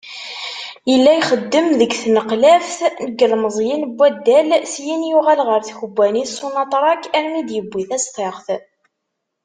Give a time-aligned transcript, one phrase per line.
[0.91, 7.43] Yella ixeddem deg tnqlaft n yilmeẓyen d waddal, syin yuɣal ɣer tkebbanit Sonatrach armi i
[7.47, 8.47] d-yewwi tastaɣt.